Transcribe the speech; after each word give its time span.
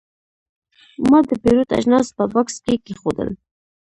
ما 1.09 1.19
د 1.29 1.31
پیرود 1.43 1.69
اجناس 1.77 2.07
په 2.17 2.23
بکس 2.33 2.55
کې 2.65 2.75
کېښودل. 2.85 3.29